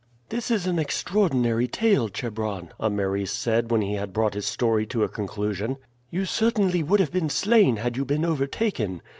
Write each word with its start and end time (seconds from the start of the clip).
"This 0.29 0.49
is 0.49 0.65
an 0.65 0.79
extraordinary 0.79 1.67
tale, 1.67 2.09
Chebron," 2.09 2.71
Ameres 2.79 3.29
said 3.29 3.69
when 3.69 3.83
he 3.83 3.93
had 3.93 4.11
brought 4.13 4.33
his 4.33 4.47
story 4.47 4.83
to 4.87 5.03
a 5.03 5.07
conclusion. 5.07 5.77
"You 6.09 6.25
certainly 6.25 6.81
would 6.81 6.99
have 6.99 7.11
been 7.11 7.29
slain 7.29 7.75
had 7.75 7.95
you 7.95 8.03
been 8.03 8.25
overtaken. 8.25 9.03